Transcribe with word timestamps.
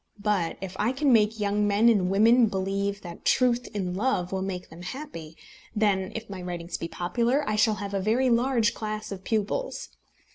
But 0.23 0.57
if 0.61 0.75
I 0.79 0.93
can 0.93 1.13
make 1.13 1.39
young 1.39 1.67
men 1.67 1.87
and 1.87 2.09
women 2.09 2.47
believe 2.47 3.01
that 3.01 3.23
truth 3.23 3.67
in 3.67 3.93
love 3.93 4.31
will 4.31 4.41
make 4.41 4.69
them 4.71 4.81
happy, 4.81 5.37
then, 5.75 6.11
if 6.15 6.27
my 6.27 6.41
writings 6.41 6.75
be 6.75 6.87
popular, 6.87 7.47
I 7.47 7.55
shall 7.55 7.75
have 7.75 7.93
a 7.93 8.01
very 8.01 8.31
large 8.31 8.73
class 8.73 9.11
of 9.11 9.23
pupils. 9.23 9.89